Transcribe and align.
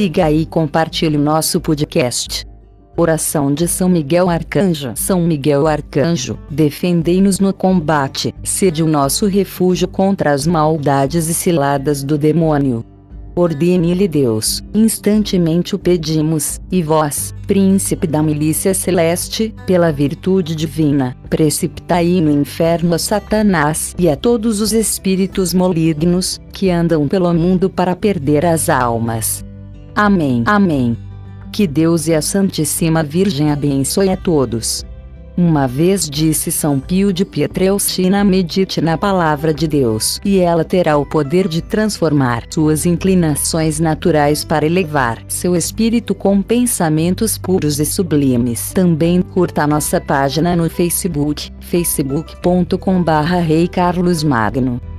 siga 0.00 0.30
e 0.30 0.46
compartilhe 0.46 1.18
o 1.18 1.20
nosso 1.20 1.60
podcast. 1.60 2.46
Oração 2.96 3.52
de 3.52 3.68
São 3.68 3.86
Miguel 3.86 4.30
Arcanjo. 4.30 4.92
São 4.96 5.20
Miguel 5.20 5.66
Arcanjo, 5.66 6.38
defendei-nos 6.50 7.38
no 7.38 7.52
combate, 7.52 8.34
sede 8.42 8.82
o 8.82 8.86
nosso 8.86 9.26
refúgio 9.26 9.86
contra 9.86 10.32
as 10.32 10.46
maldades 10.46 11.28
e 11.28 11.34
ciladas 11.34 12.02
do 12.02 12.16
demônio. 12.16 12.82
Ordene-lhe 13.36 14.08
Deus, 14.08 14.64
instantemente 14.72 15.74
o 15.74 15.78
pedimos, 15.78 16.58
e 16.72 16.82
vós, 16.82 17.34
príncipe 17.46 18.06
da 18.06 18.22
milícia 18.22 18.72
celeste, 18.72 19.54
pela 19.66 19.92
virtude 19.92 20.56
divina, 20.56 21.14
precipitai 21.28 22.22
no 22.22 22.30
inferno 22.30 22.94
a 22.94 22.98
Satanás 22.98 23.94
e 23.98 24.08
a 24.08 24.16
todos 24.16 24.62
os 24.62 24.72
espíritos 24.72 25.52
malignos, 25.52 26.40
que 26.54 26.70
andam 26.70 27.06
pelo 27.06 27.34
mundo 27.34 27.68
para 27.68 27.94
perder 27.94 28.46
as 28.46 28.70
almas. 28.70 29.44
Amém. 29.94 30.42
Amém. 30.46 30.96
Que 31.52 31.66
Deus 31.66 32.06
e 32.06 32.14
a 32.14 32.22
Santíssima 32.22 33.02
Virgem 33.02 33.50
abençoe 33.50 34.08
a 34.08 34.16
todos. 34.16 34.84
Uma 35.36 35.66
vez 35.66 36.08
disse 36.08 36.52
São 36.52 36.78
Pio 36.78 37.12
de 37.12 37.24
Pietrelcina: 37.24 38.22
medite 38.22 38.80
na 38.80 38.96
palavra 38.98 39.54
de 39.54 39.66
Deus 39.66 40.20
e 40.24 40.38
ela 40.38 40.64
terá 40.64 40.96
o 40.98 41.06
poder 41.06 41.48
de 41.48 41.62
transformar 41.62 42.44
suas 42.50 42.84
inclinações 42.84 43.80
naturais 43.80 44.44
para 44.44 44.66
elevar 44.66 45.18
seu 45.28 45.56
espírito 45.56 46.14
com 46.14 46.42
pensamentos 46.42 47.38
puros 47.38 47.80
e 47.80 47.86
sublimes. 47.86 48.72
Também 48.74 49.22
curta 49.22 49.66
nossa 49.66 50.00
página 50.00 50.54
no 50.54 50.68
Facebook, 50.68 51.50
facebook.com/rei 51.60 53.66
Carlos 53.68 54.22
Magno. 54.22 54.89